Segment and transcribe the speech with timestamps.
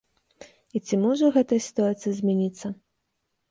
[0.77, 2.67] І ці можа гэтая сітуацыя змяніцца?